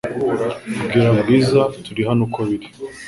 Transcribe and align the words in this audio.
Bwira 0.85 1.09
Bwiza 1.19 1.61
turi 1.85 2.01
hano 2.09 2.21
uko 2.27 2.39
biri 2.49 2.67